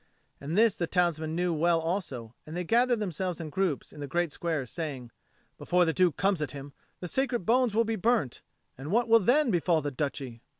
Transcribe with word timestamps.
And 0.39 0.57
this 0.57 0.73
the 0.73 0.87
townsmen 0.87 1.35
knew 1.35 1.53
well 1.53 1.79
also; 1.79 2.33
and 2.47 2.57
they 2.57 2.63
gathered 2.63 2.97
themselves 2.99 3.39
in 3.39 3.51
groups 3.51 3.93
in 3.93 3.99
the 3.99 4.07
great 4.07 4.31
square, 4.31 4.65
saying, 4.65 5.11
"Before 5.59 5.85
the 5.85 5.93
Duke 5.93 6.17
comes 6.17 6.41
at 6.41 6.53
him, 6.53 6.73
the 7.01 7.07
sacred 7.07 7.45
bones 7.45 7.75
will 7.75 7.83
be 7.85 7.95
burnt, 7.95 8.41
and 8.79 8.89
what 8.89 9.07
will 9.07 9.19
then 9.19 9.51
befall 9.51 9.79
the 9.83 9.91
Duchy?" 9.91 10.41